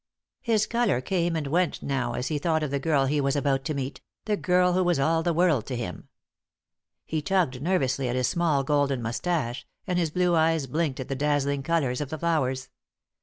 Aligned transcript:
His 0.41 0.65
colour 0.65 0.99
came 0.99 1.35
and 1.35 1.45
went 1.45 1.83
now 1.83 2.13
as 2.13 2.29
he 2.29 2.39
thought 2.39 2.63
of 2.63 2.71
the 2.71 2.79
girl 2.79 3.05
he 3.05 3.21
was 3.21 3.35
about 3.35 3.63
to 3.65 3.75
meet, 3.75 4.01
the 4.25 4.35
girl 4.35 4.73
who 4.73 4.83
was 4.83 4.99
all 4.99 5.21
the 5.21 5.31
world 5.31 5.67
to 5.67 5.75
him. 5.75 6.07
He 7.05 7.21
tugged 7.21 7.61
nervously 7.61 8.09
at 8.09 8.15
his 8.15 8.25
small 8.27 8.63
golden 8.63 9.03
moustache, 9.03 9.63
and 9.85 9.99
his 9.99 10.09
blue 10.09 10.33
eyes 10.33 10.65
blinked 10.65 10.99
at 10.99 11.07
the 11.07 11.13
dazzling 11.15 11.61
colours 11.61 12.01
of 12.01 12.09
the 12.09 12.17
flowers. 12.17 12.69